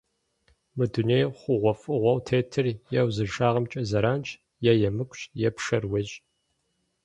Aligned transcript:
Мы 0.75 0.83
дунейм 0.93 1.31
хъугъуэфӏыгъуэу 1.39 2.23
тетыр 2.27 2.65
е 2.99 3.01
узыншагъэмкӏэ 3.07 3.81
зэранщ, 3.89 4.27
е 4.71 4.71
емыкӏущ, 4.87 5.21
е 5.47 5.49
пшэр 5.55 5.83
уещӏ. 5.91 6.15